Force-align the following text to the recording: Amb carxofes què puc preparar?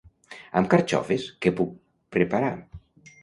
Amb 0.61 0.69
carxofes 0.71 1.27
què 1.45 1.53
puc 1.59 1.75
preparar? 2.17 2.51